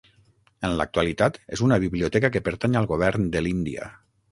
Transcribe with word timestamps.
En 0.69 0.71
l'actualitat 0.79 1.37
és 1.57 1.63
una 1.67 1.79
biblioteca 1.85 2.33
que 2.37 2.43
pertany 2.49 2.81
al 2.81 2.91
govern 2.95 3.31
de 3.39 3.47
l'Índia. 3.49 3.95